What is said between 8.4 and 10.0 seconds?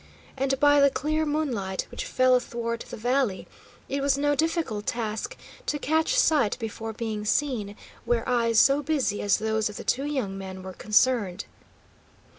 so busy as those of the